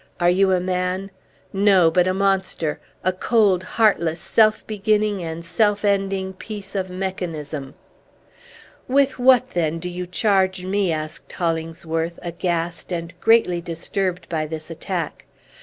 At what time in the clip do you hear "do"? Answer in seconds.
9.77-9.87